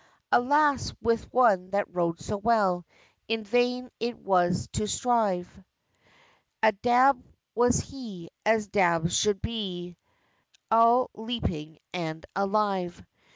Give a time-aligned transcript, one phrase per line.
[0.31, 0.91] Alas!
[0.99, 2.87] with one that rode so well
[3.27, 5.61] In vain it was to strive;
[6.63, 9.95] A dab was he, as dabs should be
[10.71, 13.05] All leaping and alive!